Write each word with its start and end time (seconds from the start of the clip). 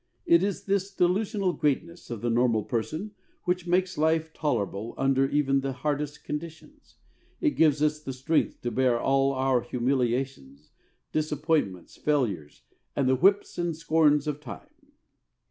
It 0.25 0.41
is 0.41 0.65
this 0.65 0.91
delusional 0.91 1.53
greatness 1.53 2.09
of 2.09 2.21
the 2.21 2.31
normal 2.31 2.63
person 2.63 3.11
which 3.43 3.67
makes 3.67 3.99
life 3.99 4.33
tolerable 4.33 4.95
under 4.97 5.29
even 5.29 5.59
the 5.61 5.73
hardest 5.73 6.23
conditions. 6.23 6.95
It 7.39 7.51
gives 7.51 7.83
us 7.83 8.01
the 8.01 8.11
strength 8.11 8.61
to 8.63 8.71
bear 8.71 8.99
all 8.99 9.31
our 9.31 9.61
humiliations, 9.61 10.71
disappointments, 11.11 11.97
failures, 11.97 12.63
and 12.95 13.07
the 13.07 13.15
"whips 13.15 13.59
and 13.59 13.77
scorns 13.77 14.25
of 14.25 14.39
time." 14.41 14.73